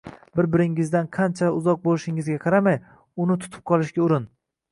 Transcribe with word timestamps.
bir-biringizdan 0.37 1.09
qanchalar 1.17 1.57
uzoq 1.59 1.77
bo‘lishingizga 1.83 2.39
qaramay, 2.45 2.79
uni 3.25 3.39
tutib 3.45 3.65
qolishga 3.73 4.05
urin. 4.09 4.27